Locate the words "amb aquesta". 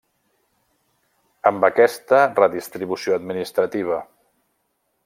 1.51-2.23